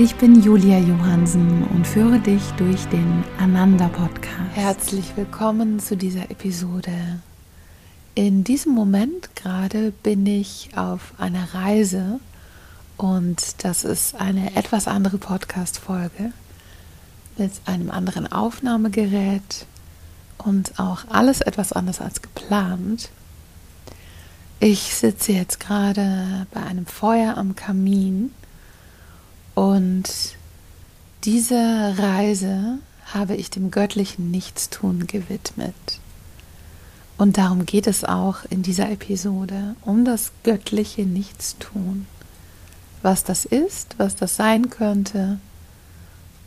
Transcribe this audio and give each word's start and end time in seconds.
Ich 0.00 0.14
bin 0.14 0.40
Julia 0.40 0.78
Johansen 0.78 1.64
und 1.64 1.84
führe 1.84 2.20
dich 2.20 2.52
durch 2.52 2.84
den 2.84 3.24
Ananda 3.36 3.88
Podcast. 3.88 4.54
Herzlich 4.54 5.16
willkommen 5.16 5.80
zu 5.80 5.96
dieser 5.96 6.30
Episode. 6.30 6.92
In 8.14 8.44
diesem 8.44 8.74
Moment 8.74 9.34
gerade 9.34 9.90
bin 10.04 10.24
ich 10.24 10.70
auf 10.76 11.14
einer 11.18 11.52
Reise 11.52 12.20
und 12.96 13.64
das 13.64 13.82
ist 13.82 14.14
eine 14.14 14.54
etwas 14.54 14.86
andere 14.86 15.18
Podcast-Folge 15.18 16.32
mit 17.36 17.50
einem 17.66 17.90
anderen 17.90 18.30
Aufnahmegerät 18.30 19.66
und 20.38 20.78
auch 20.78 21.08
alles 21.08 21.40
etwas 21.40 21.72
anders 21.72 22.00
als 22.00 22.22
geplant. 22.22 23.08
Ich 24.60 24.94
sitze 24.94 25.32
jetzt 25.32 25.58
gerade 25.58 26.46
bei 26.52 26.62
einem 26.62 26.86
Feuer 26.86 27.36
am 27.36 27.56
Kamin 27.56 28.30
und 29.58 30.04
diese 31.24 31.94
Reise 31.98 32.78
habe 33.12 33.34
ich 33.34 33.50
dem 33.50 33.72
göttlichen 33.72 34.30
Nichtstun 34.30 35.08
gewidmet. 35.08 35.74
Und 37.16 37.38
darum 37.38 37.66
geht 37.66 37.88
es 37.88 38.04
auch 38.04 38.44
in 38.50 38.62
dieser 38.62 38.88
Episode, 38.88 39.74
um 39.82 40.04
das 40.04 40.30
göttliche 40.44 41.02
Nichtstun. 41.02 42.06
Was 43.02 43.24
das 43.24 43.44
ist, 43.44 43.96
was 43.98 44.14
das 44.14 44.36
sein 44.36 44.70
könnte. 44.70 45.40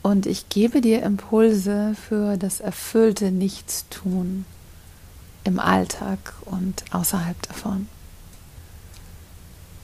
Und 0.02 0.26
ich 0.26 0.48
gebe 0.48 0.80
dir 0.80 1.04
Impulse 1.04 1.98
für 2.08 2.38
das 2.38 2.62
erfüllte 2.62 3.30
Nichtstun 3.30 4.46
im 5.44 5.60
Alltag 5.60 6.36
und 6.46 6.86
außerhalb 6.92 7.42
davon. 7.42 7.90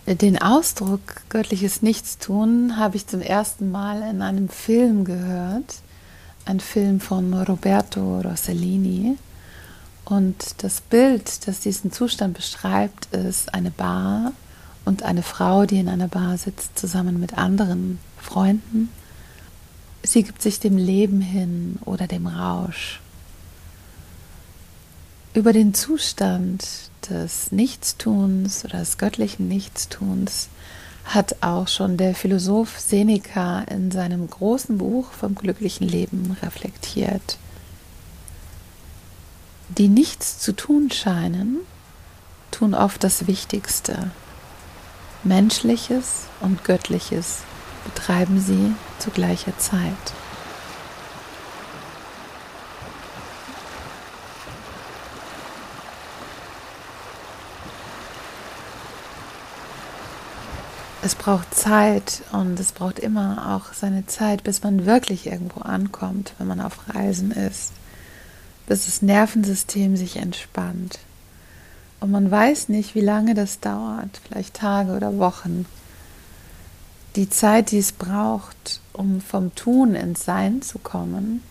Den 0.07 0.41
Ausdruck 0.41 1.01
göttliches 1.27 1.81
Nichtstun 1.81 2.77
habe 2.77 2.95
ich 2.95 3.07
zum 3.07 3.19
ersten 3.19 3.71
Mal 3.71 4.09
in 4.09 4.21
einem 4.21 4.47
Film 4.47 5.03
gehört, 5.03 5.81
ein 6.45 6.61
Film 6.61 7.01
von 7.01 7.33
Roberto 7.33 8.21
Rossellini. 8.21 9.17
Und 10.05 10.63
das 10.63 10.79
Bild, 10.79 11.45
das 11.45 11.59
diesen 11.59 11.91
Zustand 11.91 12.35
beschreibt, 12.35 13.13
ist 13.13 13.53
eine 13.53 13.69
Bar 13.69 14.31
und 14.85 15.03
eine 15.03 15.23
Frau, 15.23 15.65
die 15.65 15.77
in 15.77 15.89
einer 15.89 16.07
Bar 16.07 16.37
sitzt, 16.37 16.79
zusammen 16.79 17.19
mit 17.19 17.37
anderen 17.37 17.99
Freunden. 18.17 18.87
Sie 20.03 20.23
gibt 20.23 20.41
sich 20.41 20.61
dem 20.61 20.77
Leben 20.77 21.19
hin 21.19 21.79
oder 21.83 22.07
dem 22.07 22.27
Rausch. 22.27 23.01
Über 25.33 25.53
den 25.53 25.73
Zustand 25.73 26.67
des 27.09 27.51
Nichtstuns 27.51 28.65
oder 28.65 28.79
des 28.79 28.97
göttlichen 28.97 29.47
Nichtstuns 29.47 30.49
hat 31.05 31.37
auch 31.41 31.67
schon 31.67 31.95
der 31.97 32.15
Philosoph 32.15 32.79
Seneca 32.79 33.61
in 33.61 33.91
seinem 33.91 34.29
großen 34.29 34.77
Buch 34.77 35.11
vom 35.11 35.35
glücklichen 35.35 35.87
Leben 35.87 36.35
reflektiert. 36.41 37.37
Die 39.69 39.87
nichts 39.87 40.39
zu 40.39 40.53
tun 40.53 40.91
scheinen, 40.91 41.57
tun 42.51 42.73
oft 42.73 43.03
das 43.03 43.27
Wichtigste. 43.27 44.11
Menschliches 45.23 46.23
und 46.41 46.63
Göttliches 46.63 47.39
betreiben 47.85 48.39
sie 48.39 48.73
zu 48.99 49.11
gleicher 49.11 49.57
Zeit. 49.57 49.93
Es 61.07 61.15
braucht 61.15 61.55
Zeit 61.55 62.21
und 62.33 62.59
es 62.59 62.73
braucht 62.73 62.99
immer 62.99 63.55
auch 63.55 63.73
seine 63.73 64.05
Zeit, 64.07 64.43
bis 64.43 64.61
man 64.61 64.85
wirklich 64.85 65.25
irgendwo 65.25 65.61
ankommt, 65.61 66.33
wenn 66.37 66.47
man 66.47 66.59
auf 66.59 66.93
Reisen 66.93 67.31
ist, 67.31 67.71
bis 68.67 68.87
das 68.87 69.01
Nervensystem 69.01 69.95
sich 69.95 70.17
entspannt. 70.17 70.99
Und 72.01 72.11
man 72.11 72.29
weiß 72.29 72.67
nicht, 72.67 72.93
wie 72.93 73.01
lange 73.01 73.35
das 73.35 73.61
dauert, 73.61 74.19
vielleicht 74.27 74.55
Tage 74.55 74.91
oder 74.97 75.17
Wochen. 75.17 75.65
Die 77.15 77.29
Zeit, 77.29 77.71
die 77.71 77.79
es 77.79 77.93
braucht, 77.93 78.81
um 78.91 79.21
vom 79.21 79.55
Tun 79.55 79.95
ins 79.95 80.25
Sein 80.25 80.61
zu 80.61 80.77
kommen, 80.77 81.41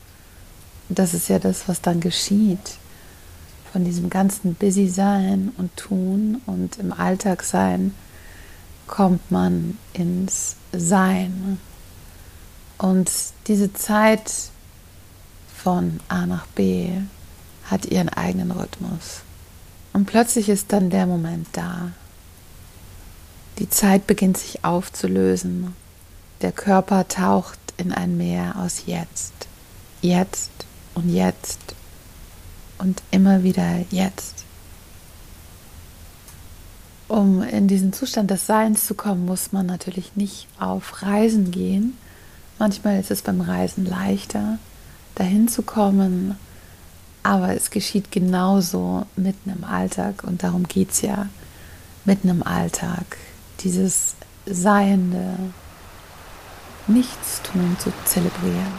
das 0.91 1.15
ist 1.15 1.29
ja 1.29 1.39
das, 1.39 1.67
was 1.67 1.81
dann 1.81 2.01
geschieht. 2.01 2.77
Von 3.73 3.87
diesem 3.87 4.11
ganzen 4.11 4.55
Busy 4.55 4.87
Sein 4.87 5.51
und 5.57 5.75
Tun 5.79 6.43
und 6.45 6.79
im 6.79 6.93
Alltag 6.93 7.43
sein 7.43 7.95
kommt 8.87 9.31
man 9.31 9.79
ins 9.93 10.57
Sein. 10.73 11.59
Und 12.79 13.11
diese 13.47 13.73
Zeit 13.73 14.33
von 15.55 16.01
A 16.09 16.27
nach 16.27 16.47
B 16.47 16.91
hat 17.65 17.87
ihren 17.87 18.09
eigenen 18.09 18.51
Rhythmus. 18.51 19.23
Und 19.93 20.07
plötzlich 20.07 20.49
ist 20.49 20.73
dann 20.73 20.91
der 20.91 21.07
Moment 21.07 21.49
da. 21.53 21.93
Die 23.59 23.69
Zeit 23.71 24.07
beginnt 24.07 24.37
sich 24.37 24.65
aufzulösen. 24.65 25.75
Der 26.43 26.53
Körper 26.53 27.09
taucht 27.09 27.59
in 27.79 27.93
ein 27.93 28.17
Meer 28.17 28.57
aus 28.59 28.83
Jetzt. 28.87 29.33
Jetzt 30.03 30.51
und 30.95 31.09
jetzt 31.09 31.75
und 32.79 33.03
immer 33.11 33.43
wieder 33.43 33.85
jetzt. 33.91 34.46
Um 37.27 37.43
in 37.43 37.67
diesen 37.67 37.93
Zustand 37.93 38.31
des 38.31 38.47
Seins 38.47 38.87
zu 38.87 38.95
kommen, 38.95 39.27
muss 39.27 39.51
man 39.51 39.67
natürlich 39.67 40.15
nicht 40.15 40.47
auf 40.61 41.03
Reisen 41.03 41.51
gehen. 41.51 41.99
Manchmal 42.61 43.01
ist 43.01 43.11
es 43.11 43.23
beim 43.23 43.41
Reisen 43.41 43.85
leichter, 43.85 44.61
dahin 45.17 45.49
zu 45.49 45.63
kommen, 45.63 46.39
aber 47.25 47.53
es 47.57 47.71
geschieht 47.71 48.13
genauso 48.13 49.07
mitten 49.17 49.51
im 49.51 49.65
Alltag 49.65 50.23
und 50.23 50.45
darum 50.45 50.69
geht 50.69 50.93
es 50.93 51.03
ja 51.03 51.27
mitten 52.05 52.29
im 52.29 52.45
Alltag, 52.45 53.17
dieses 53.59 54.15
Seiende, 54.47 55.35
Nichtstun 56.87 57.77
zu 57.81 57.93
zelebrieren. 58.05 58.73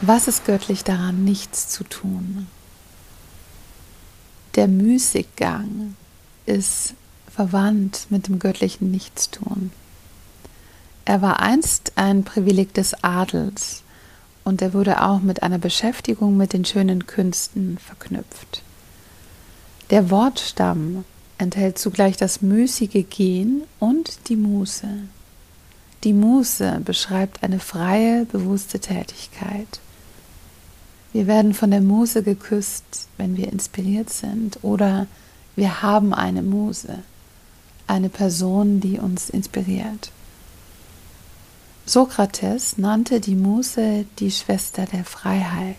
Was 0.00 0.28
ist 0.28 0.44
göttlich 0.44 0.84
daran, 0.84 1.24
nichts 1.24 1.68
zu 1.70 1.82
tun? 1.82 2.46
Der 4.54 4.68
Müßiggang 4.68 5.96
ist 6.44 6.94
verwandt 7.34 8.06
mit 8.10 8.28
dem 8.28 8.38
göttlichen 8.38 8.90
Nichtstun. 8.90 9.72
Er 11.04 11.22
war 11.22 11.40
einst 11.40 11.92
ein 11.96 12.24
Privileg 12.24 12.74
des 12.74 13.02
Adels 13.02 13.82
und 14.44 14.60
er 14.60 14.74
wurde 14.74 15.02
auch 15.02 15.20
mit 15.20 15.42
einer 15.42 15.58
Beschäftigung 15.58 16.36
mit 16.36 16.52
den 16.52 16.64
schönen 16.64 17.06
Künsten 17.06 17.78
verknüpft. 17.78 18.62
Der 19.90 20.10
Wortstamm 20.10 21.04
enthält 21.38 21.78
zugleich 21.78 22.16
das 22.16 22.42
müßige 22.42 23.04
Gehen 23.08 23.62
und 23.78 24.28
die 24.28 24.36
Muße. 24.36 24.88
Die 26.04 26.12
Muße 26.12 26.80
beschreibt 26.84 27.42
eine 27.42 27.58
freie, 27.58 28.26
bewusste 28.26 28.80
Tätigkeit. 28.80 29.80
Wir 31.12 31.26
werden 31.26 31.54
von 31.54 31.70
der 31.70 31.80
Muse 31.80 32.22
geküsst, 32.22 33.08
wenn 33.18 33.36
wir 33.36 33.52
inspiriert 33.52 34.10
sind 34.10 34.58
oder 34.62 35.06
wir 35.56 35.82
haben 35.82 36.14
eine 36.14 36.42
Muse, 36.42 36.98
eine 37.86 38.08
Person, 38.08 38.80
die 38.80 38.98
uns 38.98 39.28
inspiriert. 39.28 40.10
Sokrates 41.84 42.78
nannte 42.78 43.20
die 43.20 43.34
Muse 43.34 44.06
die 44.18 44.30
Schwester 44.30 44.86
der 44.86 45.04
Freiheit. 45.04 45.76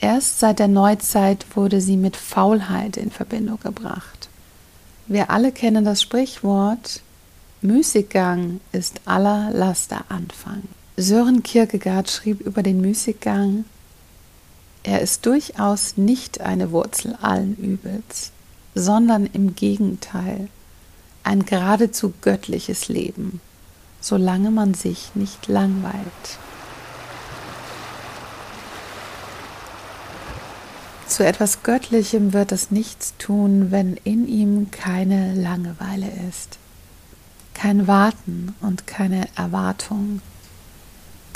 Erst 0.00 0.40
seit 0.40 0.58
der 0.58 0.68
Neuzeit 0.68 1.46
wurde 1.54 1.80
sie 1.80 1.96
mit 1.96 2.16
Faulheit 2.16 2.96
in 2.96 3.10
Verbindung 3.10 3.60
gebracht. 3.60 4.28
Wir 5.06 5.30
alle 5.30 5.52
kennen 5.52 5.84
das 5.84 6.02
Sprichwort 6.02 7.02
Müßiggang 7.62 8.60
ist 8.72 9.00
aller 9.06 9.50
Laster 9.50 10.04
Anfang. 10.08 10.62
Sören 10.98 11.42
Kierkegaard 11.42 12.10
schrieb 12.10 12.40
über 12.40 12.62
den 12.62 12.80
Müßiggang, 12.80 13.66
er 14.82 15.02
ist 15.02 15.26
durchaus 15.26 15.98
nicht 15.98 16.40
eine 16.40 16.70
Wurzel 16.70 17.18
allen 17.20 17.54
Übels, 17.56 18.32
sondern 18.74 19.26
im 19.26 19.54
Gegenteil 19.54 20.48
ein 21.22 21.44
geradezu 21.44 22.14
göttliches 22.22 22.88
Leben, 22.88 23.42
solange 24.00 24.50
man 24.50 24.72
sich 24.72 25.10
nicht 25.14 25.48
langweilt. 25.48 26.38
Zu 31.06 31.26
etwas 31.26 31.62
Göttlichem 31.62 32.32
wird 32.32 32.52
das 32.52 32.70
Nichts 32.70 33.12
tun, 33.18 33.70
wenn 33.70 33.98
in 34.04 34.26
ihm 34.26 34.70
keine 34.70 35.34
Langeweile 35.34 36.10
ist, 36.30 36.58
kein 37.52 37.86
Warten 37.86 38.54
und 38.62 38.86
keine 38.86 39.28
Erwartung, 39.34 40.22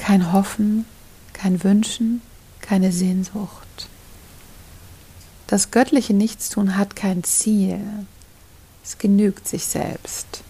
kein 0.00 0.32
Hoffen, 0.32 0.87
kein 1.35 1.62
Wünschen, 1.62 2.23
keine 2.62 2.91
Sehnsucht. 2.91 3.87
Das 5.47 5.70
göttliche 5.70 6.14
Nichtstun 6.14 6.79
hat 6.79 6.97
kein 6.97 7.23
Ziel, 7.23 7.81
es 8.82 8.97
genügt 8.97 9.47
sich 9.47 9.67
selbst. 9.67 10.43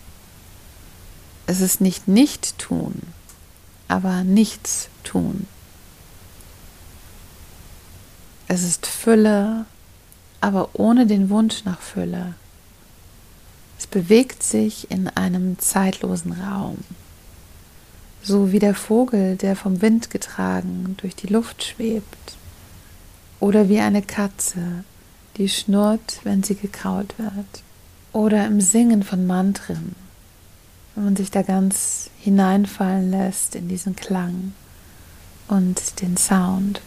Es 1.46 1.60
ist 1.60 1.80
nicht 1.80 2.06
Nicht-Tun, 2.06 3.02
aber 3.88 4.22
nichts 4.22 4.88
tun. 5.02 5.48
Es 8.46 8.62
ist 8.62 8.86
Fülle, 8.86 9.66
aber 10.40 10.70
ohne 10.74 11.06
den 11.06 11.28
Wunsch 11.28 11.64
nach 11.64 11.80
Fülle. 11.80 12.34
Es 13.80 13.88
bewegt 13.88 14.44
sich 14.44 14.92
in 14.92 15.08
einem 15.08 15.58
zeitlosen 15.58 16.32
Raum, 16.32 16.78
so 18.22 18.52
wie 18.52 18.58
der 18.58 18.74
Vogel, 18.74 19.36
der 19.36 19.56
vom 19.56 19.82
Wind 19.82 20.10
getragen 20.10 20.96
durch 20.98 21.16
die 21.16 21.28
Luft 21.28 21.64
schwebt, 21.64 22.36
oder 23.38 23.68
wie 23.68 23.80
eine 23.80 24.02
Katze, 24.02 24.84
die 25.36 25.48
schnurrt, 25.48 26.20
wenn 26.24 26.42
sie 26.42 26.54
gekraut 26.54 27.14
wird, 27.18 27.62
oder 28.12 28.46
im 28.46 28.60
Singen 28.60 29.02
von 29.02 29.26
Mantren, 29.26 29.94
wenn 30.94 31.04
man 31.04 31.16
sich 31.16 31.30
da 31.30 31.42
ganz 31.42 32.10
hineinfallen 32.18 33.10
lässt 33.10 33.54
in 33.54 33.68
diesen 33.68 33.96
Klang 33.96 34.52
und 35.48 36.00
den 36.00 36.16
Sound. 36.16 36.80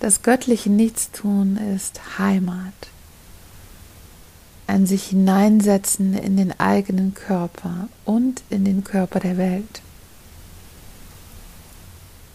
Das 0.00 0.22
göttliche 0.22 0.70
Nichtstun 0.70 1.56
ist 1.74 2.18
Heimat. 2.18 2.74
Ein 4.68 4.86
sich 4.86 5.08
hineinsetzen 5.08 6.14
in 6.14 6.36
den 6.36 6.58
eigenen 6.60 7.14
Körper 7.14 7.88
und 8.04 8.42
in 8.50 8.64
den 8.64 8.84
Körper 8.84 9.18
der 9.18 9.36
Welt. 9.36 9.82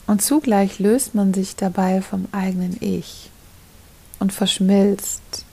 Und 0.07 0.21
zugleich 0.21 0.79
löst 0.79 1.15
man 1.15 1.33
sich 1.33 1.55
dabei 1.55 2.01
vom 2.01 2.27
eigenen 2.33 2.75
Ich 2.81 3.31
und 4.19 4.33
verschmilzt 4.33 5.45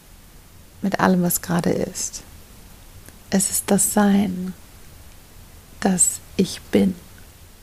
mit 0.82 0.98
allem, 0.98 1.22
was 1.22 1.42
gerade 1.42 1.70
ist. 1.70 2.24
Es 3.30 3.50
ist 3.50 3.70
das 3.70 3.94
Sein, 3.94 4.54
das 5.78 6.18
Ich 6.36 6.60
bin. 6.72 6.96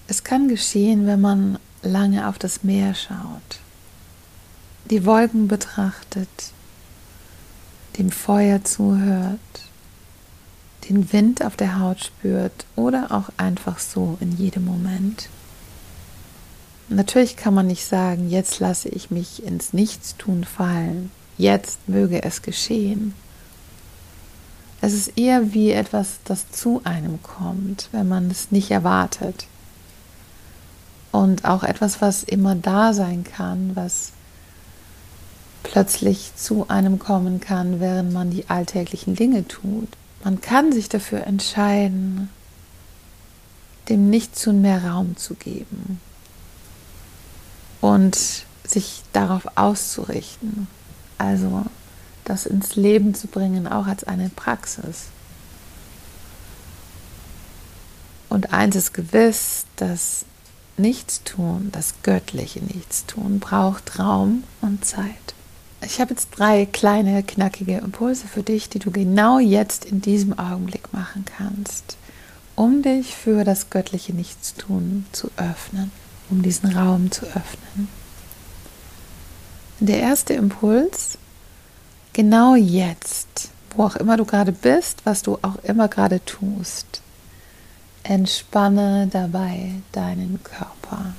Es 0.08 0.24
kann 0.24 0.48
geschehen, 0.48 1.06
wenn 1.06 1.19
man 1.19 1.60
lange 1.81 2.30
auf 2.30 2.40
das 2.40 2.64
Meer 2.64 2.96
schaut 2.96 3.60
die 4.90 5.06
Wolken 5.06 5.48
betrachtet, 5.48 6.30
dem 7.98 8.12
Feuer 8.12 8.64
zuhört, 8.64 9.40
den 10.90 11.12
Wind 11.12 11.44
auf 11.44 11.56
der 11.56 11.80
Haut 11.80 12.04
spürt 12.04 12.66
oder 12.76 13.12
auch 13.12 13.30
einfach 13.38 13.80
so 13.80 14.18
in 14.22 14.36
jedem 14.38 14.66
Moment. 14.66 15.30
Natürlich 16.90 17.36
kann 17.36 17.54
man 17.54 17.68
nicht 17.68 17.86
sagen, 17.86 18.30
jetzt 18.30 18.60
lasse 18.60 18.88
ich 18.88 19.12
mich 19.12 19.44
ins 19.44 19.74
Nichtstun 19.74 20.46
fallen, 20.46 21.12
jetzt 21.38 21.90
möge 21.90 22.24
es 22.24 22.42
geschehen. 22.42 23.14
Es 24.80 24.94
ist 24.94 25.18
eher 25.18 25.54
wie 25.54 25.72
etwas, 25.72 26.20
das 26.24 26.50
zu 26.52 26.82
einem 26.84 27.22
kommt, 27.24 27.90
wenn 27.92 28.08
man 28.08 28.30
es 28.30 28.52
nicht 28.52 28.72
erwartet. 28.72 29.48
Und 31.12 31.46
auch 31.46 31.64
etwas, 31.64 32.00
was 32.00 32.24
immer 32.24 32.56
da 32.56 32.94
sein 32.94 33.24
kann, 33.24 33.72
was 33.76 34.12
plötzlich 35.78 36.32
zu 36.36 36.70
einem 36.70 36.98
kommen 36.98 37.40
kann, 37.40 37.80
während 37.80 38.12
man 38.12 38.32
die 38.32 38.50
alltäglichen 38.50 39.14
Dinge 39.14 39.48
tut. 39.48 39.88
Man 40.24 40.42
kann 40.42 40.72
sich 40.72 40.90
dafür 40.90 41.28
entscheiden, 41.28 42.30
dem 43.88 44.10
Nichtstun 44.10 44.60
mehr 44.60 44.84
Raum 44.84 45.18
zu 45.18 45.36
geben 45.36 46.02
und 47.80 48.18
sich 48.66 49.04
darauf 49.14 49.44
auszurichten. 49.54 50.68
Also 51.20 51.68
das 52.26 52.48
ins 52.48 52.76
Leben 52.76 53.14
zu 53.14 53.28
bringen, 53.28 53.68
auch 53.68 53.86
als 53.86 54.04
eine 54.04 54.30
Praxis. 54.30 55.10
Und 58.30 58.52
eins 58.52 58.76
ist 58.76 58.96
gewiss, 58.96 59.68
das 59.76 60.26
Nichtstun, 60.76 61.70
das 61.72 61.94
göttliche 62.02 62.62
Nichtstun, 62.62 63.40
braucht 63.40 64.00
Raum 64.00 64.44
und 64.62 64.84
Zeit. 64.84 65.37
Ich 65.82 66.02
habe 66.02 66.12
jetzt 66.12 66.30
drei 66.32 66.66
kleine, 66.66 67.22
knackige 67.22 67.78
Impulse 67.78 68.28
für 68.28 68.42
dich, 68.42 68.70
die 68.70 68.80
du 68.80 68.90
genau 68.90 69.40
jetzt 69.40 69.86
in 69.86 70.02
diesem 70.02 70.38
Augenblick 70.38 70.92
machen 70.92 71.24
kannst, 71.26 71.98
um 72.56 72.82
dich 72.82 73.16
für 73.16 73.44
das 73.44 73.70
göttliche 73.70 74.14
Nichtstun 74.14 75.06
zu 75.12 75.30
öffnen, 75.38 75.92
um 76.30 76.42
diesen 76.42 76.76
Raum 76.76 77.12
zu 77.12 77.26
öffnen. 77.26 77.88
Der 79.80 80.00
erste 80.00 80.34
Impuls, 80.34 81.20
genau 82.14 82.56
jetzt, 82.56 83.52
wo 83.76 83.84
auch 83.84 83.96
immer 83.96 84.18
du 84.18 84.26
gerade 84.26 84.52
bist, 84.52 85.02
was 85.06 85.22
du 85.22 85.38
auch 85.44 85.58
immer 85.64 85.88
gerade 85.88 86.26
tust, 86.26 87.02
entspanne 88.02 89.08
dabei 89.12 89.74
deinen 89.92 90.40
Körper 90.44 91.14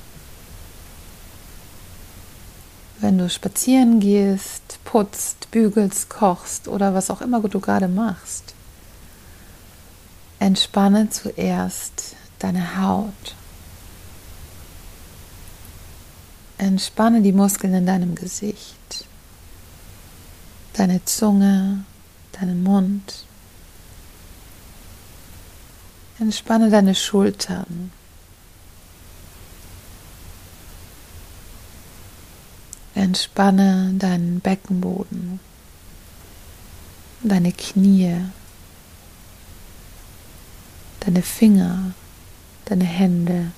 wenn 3.00 3.19
du 3.19 3.31
spazieren 3.31 4.00
gehst, 4.00 4.79
putzt, 4.85 5.50
bügelst, 5.50 6.11
kochst 6.11 6.69
oder 6.69 6.95
was 6.95 7.11
auch 7.11 7.21
immer 7.21 7.41
du 7.41 7.61
gerade 7.61 7.89
machst. 7.89 8.55
Entspanne 10.38 11.09
zuerst 11.11 12.17
deine 12.38 12.81
Haut. 12.81 13.35
Entspanne 16.59 17.23
die 17.23 17.33
Muskeln 17.33 17.73
in 17.73 17.87
deinem 17.87 18.17
Gesicht, 18.17 19.07
deine 20.73 21.05
Zunge, 21.05 21.85
deinen 22.33 22.64
Mund. 22.64 23.25
Entspanne 26.19 26.69
deine 26.69 26.97
Schultern, 26.97 27.93
Entspanne 32.99 33.95
deinen 33.97 34.40
Beckenboden, 34.40 35.38
deine 37.23 37.52
Knie, 37.52 38.17
deine 41.00 41.23
Finger, 41.23 41.93
deine 42.64 42.85
Hände. 42.85 43.52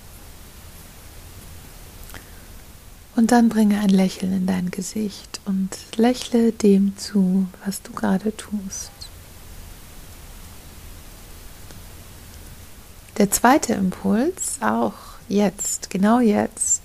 Und 3.17 3.33
dann 3.33 3.49
bringe 3.49 3.81
ein 3.81 3.89
Lächeln 3.89 4.33
in 4.33 4.47
dein 4.47 4.71
Gesicht 4.71 5.41
und 5.47 5.71
lächle 5.97 6.53
dem 6.53 6.97
zu, 6.99 7.47
was 7.65 7.81
du 7.81 7.93
gerade 7.93 8.37
tust. 8.37 8.93
Der 13.17 13.31
zweite 13.31 13.73
Impuls, 13.73 14.59
auch 14.61 14.95
jetzt, 15.29 15.89
genau 15.89 16.21
jetzt, 16.21 16.83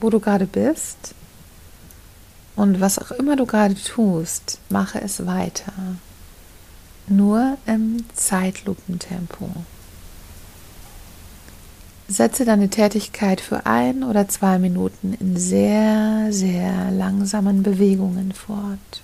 wo 0.00 0.10
du 0.10 0.20
gerade 0.20 0.46
bist, 0.46 1.14
und 2.58 2.80
was 2.80 2.98
auch 2.98 3.12
immer 3.12 3.36
du 3.36 3.46
gerade 3.46 3.76
tust, 3.76 4.58
mache 4.68 5.00
es 5.00 5.24
weiter. 5.26 5.72
Nur 7.06 7.56
im 7.66 8.04
Zeitlupentempo. 8.14 9.48
Setze 12.08 12.44
deine 12.44 12.68
Tätigkeit 12.68 13.40
für 13.40 13.64
ein 13.64 14.02
oder 14.02 14.26
zwei 14.26 14.58
Minuten 14.58 15.14
in 15.20 15.36
sehr, 15.36 16.32
sehr 16.32 16.90
langsamen 16.90 17.62
Bewegungen 17.62 18.32
fort. 18.32 19.02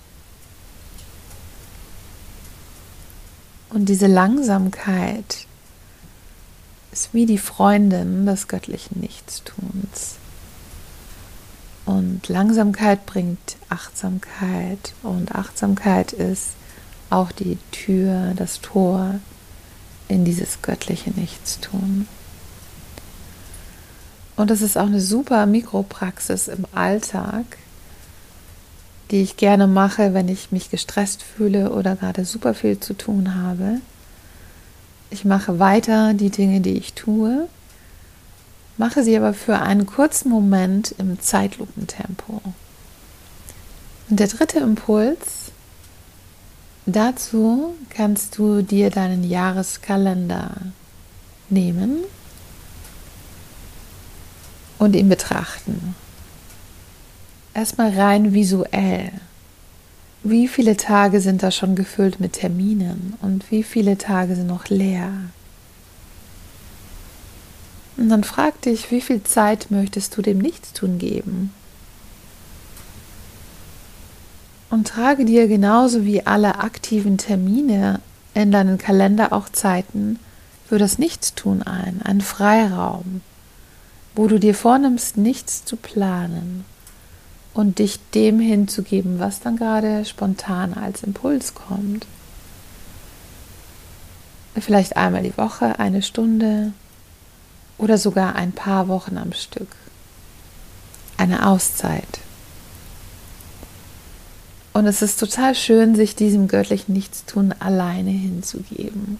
Und 3.70 3.88
diese 3.88 4.08
Langsamkeit 4.08 5.46
ist 6.90 7.14
wie 7.14 7.26
die 7.26 7.38
Freundin 7.38 8.26
des 8.26 8.48
göttlichen 8.48 8.98
Nichtstuns. 8.98 10.16
Und 11.86 12.28
Langsamkeit 12.28 13.04
bringt 13.04 13.56
Achtsamkeit 13.68 14.94
und 15.02 15.34
Achtsamkeit 15.34 16.12
ist 16.12 16.52
auch 17.10 17.30
die 17.30 17.58
Tür, 17.72 18.32
das 18.36 18.60
Tor 18.60 19.20
in 20.08 20.24
dieses 20.24 20.62
göttliche 20.62 21.10
Nichtstun. 21.10 22.08
Und 24.36 24.50
es 24.50 24.62
ist 24.62 24.76
auch 24.76 24.86
eine 24.86 25.00
super 25.00 25.46
Mikropraxis 25.46 26.48
im 26.48 26.66
Alltag, 26.74 27.44
die 29.10 29.22
ich 29.22 29.36
gerne 29.36 29.66
mache, 29.66 30.14
wenn 30.14 30.28
ich 30.28 30.50
mich 30.50 30.70
gestresst 30.70 31.22
fühle 31.22 31.70
oder 31.72 31.94
gerade 31.96 32.24
super 32.24 32.54
viel 32.54 32.80
zu 32.80 32.94
tun 32.94 33.34
habe. 33.34 33.80
Ich 35.10 35.24
mache 35.24 35.58
weiter 35.58 36.14
die 36.14 36.30
Dinge, 36.30 36.60
die 36.60 36.76
ich 36.76 36.94
tue, 36.94 37.46
mache 38.76 39.02
sie 39.04 39.16
aber 39.16 39.34
für 39.34 39.58
einen 39.58 39.86
kurzen 39.86 40.30
Moment 40.30 40.94
im 40.98 41.20
Zeitlupentempo. 41.20 42.40
Und 44.10 44.20
der 44.20 44.28
dritte 44.28 44.58
Impuls, 44.58 45.52
dazu 46.86 47.74
kannst 47.90 48.36
du 48.38 48.62
dir 48.62 48.90
deinen 48.90 49.24
Jahreskalender 49.24 50.52
nehmen 51.48 51.98
und 54.78 54.94
ihn 54.96 55.08
betrachten. 55.08 55.94
Erstmal 57.54 57.90
rein 57.98 58.34
visuell. 58.34 59.12
Wie 60.22 60.48
viele 60.48 60.76
Tage 60.76 61.20
sind 61.20 61.42
da 61.42 61.50
schon 61.50 61.76
gefüllt 61.76 62.18
mit 62.18 62.34
Terminen 62.34 63.14
und 63.22 63.50
wie 63.50 63.62
viele 63.62 63.98
Tage 63.98 64.34
sind 64.34 64.46
noch 64.46 64.68
leer? 64.68 65.12
Und 67.96 68.08
dann 68.08 68.24
frag 68.24 68.60
dich, 68.62 68.90
wie 68.90 69.00
viel 69.00 69.22
Zeit 69.22 69.70
möchtest 69.70 70.16
du 70.16 70.22
dem 70.22 70.38
Nichtstun 70.38 70.98
geben? 70.98 71.52
Und 74.70 74.88
trage 74.88 75.24
dir 75.24 75.46
genauso 75.46 76.04
wie 76.04 76.26
alle 76.26 76.58
aktiven 76.58 77.18
Termine 77.18 78.00
in 78.34 78.50
deinen 78.50 78.78
Kalender 78.78 79.32
auch 79.32 79.48
Zeiten 79.48 80.18
für 80.66 80.78
das 80.78 80.98
Nichtstun 80.98 81.62
ein, 81.62 82.02
einen 82.02 82.20
Freiraum, 82.20 83.20
wo 84.16 84.26
du 84.26 84.40
dir 84.40 84.54
vornimmst, 84.54 85.16
nichts 85.16 85.64
zu 85.64 85.76
planen 85.76 86.64
und 87.52 87.78
dich 87.78 88.00
dem 88.14 88.40
hinzugeben, 88.40 89.20
was 89.20 89.38
dann 89.38 89.56
gerade 89.56 90.04
spontan 90.04 90.74
als 90.74 91.04
Impuls 91.04 91.54
kommt. 91.54 92.06
Vielleicht 94.56 94.96
einmal 94.96 95.22
die 95.22 95.36
Woche, 95.36 95.78
eine 95.78 96.02
Stunde 96.02 96.72
oder 97.78 97.98
sogar 97.98 98.36
ein 98.36 98.52
paar 98.52 98.88
Wochen 98.88 99.16
am 99.16 99.32
Stück. 99.32 99.68
Eine 101.16 101.46
Auszeit. 101.46 102.20
Und 104.72 104.86
es 104.86 105.02
ist 105.02 105.20
total 105.20 105.54
schön, 105.54 105.94
sich 105.94 106.16
diesem 106.16 106.48
göttlichen 106.48 106.94
Nichtstun 106.94 107.54
alleine 107.60 108.10
hinzugeben. 108.10 109.18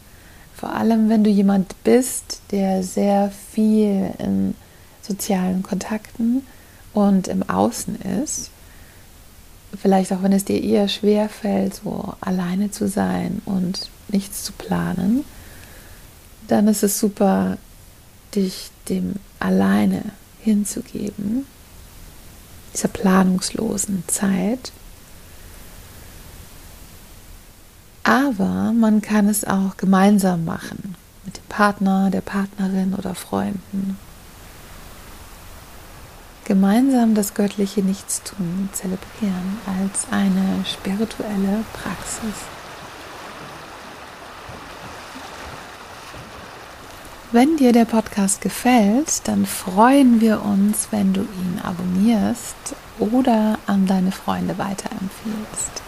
Vor 0.55 0.75
allem, 0.75 1.09
wenn 1.09 1.23
du 1.23 1.31
jemand 1.31 1.75
bist, 1.85 2.41
der 2.51 2.83
sehr 2.83 3.31
viel 3.53 4.13
in 4.19 4.55
sozialen 5.03 5.63
Kontakten 5.63 6.43
und 6.93 7.29
im 7.29 7.49
Außen 7.49 8.01
ist. 8.23 8.51
Vielleicht 9.81 10.13
auch, 10.13 10.23
wenn 10.23 10.33
es 10.33 10.45
dir 10.45 10.63
eher 10.63 10.89
schwer 10.89 11.29
fällt, 11.29 11.75
so 11.75 12.15
alleine 12.21 12.71
zu 12.71 12.89
sein 12.89 13.43
und 13.45 13.91
nichts 14.09 14.45
zu 14.45 14.53
planen, 14.53 15.25
dann 16.49 16.69
ist 16.69 16.83
es 16.83 16.99
super, 16.99 17.59
dich 18.35 18.71
dem 18.89 19.15
alleine 19.41 20.03
hinzugeben, 20.41 21.47
dieser 22.75 22.89
planungslosen 22.89 24.05
Zeit 24.07 24.73
Aber 28.05 28.75
man 28.75 29.01
kann 29.01 29.29
es 29.29 29.47
auch 29.47 29.79
gemeinsam 29.79 30.45
machen, 30.45 30.95
mit 31.25 31.39
dem 31.39 31.45
Partner, 31.49 32.11
der 32.11 32.21
Partnerin 32.21 32.95
oder 32.95 33.15
Freunden. 33.15 33.99
Gemeinsam 36.45 37.15
das 37.15 37.33
göttliche 37.33 37.81
Nichtstun 37.81 38.69
zelebrieren 38.73 39.59
als 39.81 40.07
eine 40.11 40.63
spirituelle 40.67 41.65
Praxis. 41.73 42.54
Wenn 47.35 47.57
dir 47.57 47.73
der 47.73 47.85
Podcast 47.85 48.43
gefällt, 48.43 49.27
dann 49.27 49.45
freuen 49.45 50.21
wir 50.21 50.45
uns, 50.45 50.87
wenn 50.93 51.13
du 51.13 51.23
ihn 51.23 51.61
abonnierst 51.65 52.77
oder 53.01 53.59
an 53.67 53.89
deine 53.89 54.13
Freunde 54.13 54.57
weiterempfiehlst. 54.57 55.83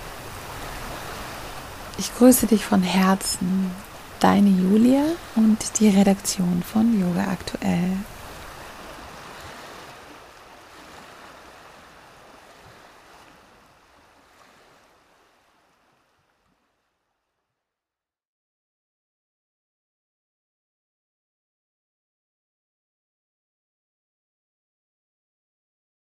Ich 1.99 2.13
grüße 2.17 2.49
dich 2.49 2.65
von 2.65 2.83
Herzen, 2.83 3.71
deine 4.19 4.51
Julia 4.51 5.05
und 5.37 5.79
die 5.79 5.89
Redaktion 5.89 6.65
von 6.65 7.01
Yoga 7.01 7.31
Aktuell. 7.31 7.93